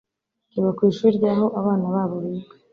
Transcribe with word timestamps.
kiba 0.51 0.69
ku 0.77 0.81
ishuri 0.91 1.13
ry 1.19 1.25
aho 1.33 1.45
abana 1.59 1.85
babo 1.93 2.15
biga 2.23 2.53